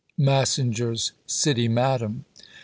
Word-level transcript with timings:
MASSINGER'S 0.17 1.11
City 1.27 1.67
Madam. 1.67 2.25